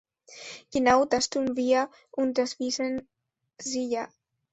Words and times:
Genau 0.73 1.05
das 1.05 1.29
tun 1.29 1.55
wir, 1.55 1.87
und 2.09 2.39
das 2.39 2.57
wissen 2.57 3.07
sie 3.59 3.85
ja. 3.87 4.09